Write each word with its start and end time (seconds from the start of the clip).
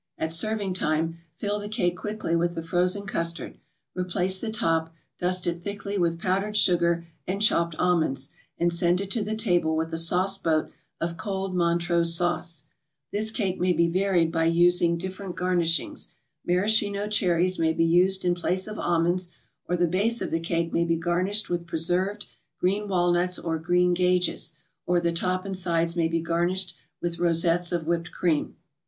At 0.17 0.33
serving 0.33 0.73
time, 0.73 1.19
fill 1.37 1.59
the 1.59 1.69
cake 1.69 1.95
quickly 1.95 2.35
with 2.35 2.55
the 2.55 2.63
frozen 2.63 3.05
custard, 3.05 3.59
replace 3.93 4.39
the 4.39 4.49
top, 4.49 4.91
dust 5.19 5.45
it 5.45 5.61
thickly 5.61 5.95
with 5.99 6.17
powdered 6.17 6.57
sugar 6.57 7.05
and 7.27 7.39
chopped 7.39 7.75
almonds, 7.77 8.31
and 8.57 8.73
send 8.73 8.99
it 8.99 9.11
to 9.11 9.21
the 9.21 9.35
table 9.35 9.75
with 9.75 9.93
a 9.93 9.99
sauceboat 9.99 10.71
of 10.99 11.17
cold 11.17 11.53
Montrose 11.55 12.15
Sauce. 12.15 12.63
This 13.11 13.29
cake 13.29 13.59
may 13.59 13.73
be 13.73 13.87
varied 13.87 14.31
by 14.31 14.45
using 14.45 14.97
different 14.97 15.35
garnishings. 15.35 16.07
Maraschino 16.43 17.07
cherries 17.07 17.59
may 17.59 17.71
be 17.71 17.85
used 17.85 18.25
in 18.25 18.33
place 18.33 18.65
of 18.65 18.79
almonds, 18.79 19.29
or 19.69 19.75
the 19.77 19.85
base 19.85 20.19
of 20.19 20.31
the 20.31 20.39
cake 20.39 20.73
may 20.73 20.83
be 20.83 20.97
garnished 20.97 21.47
with 21.47 21.67
preserved 21.67 22.25
green 22.57 22.87
walnuts 22.87 23.37
or 23.37 23.59
green 23.59 23.93
gages, 23.93 24.53
or 24.87 24.99
the 24.99 25.11
top 25.13 25.45
and 25.45 25.55
sides 25.55 25.95
may 25.95 26.07
be 26.07 26.19
garnished 26.21 26.75
with 27.03 27.19
rosettes 27.19 27.71
of 27.71 27.85
whipped 27.85 28.11
cream. 28.11 28.55